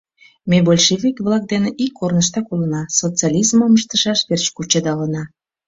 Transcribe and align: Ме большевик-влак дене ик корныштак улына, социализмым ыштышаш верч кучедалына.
Ме 0.49 0.57
большевик-влак 0.67 1.43
дене 1.51 1.69
ик 1.85 1.91
корныштак 1.99 2.47
улына, 2.53 2.81
социализмым 2.99 3.71
ыштышаш 3.79 4.19
верч 4.29 4.45
кучедалына. 4.55 5.23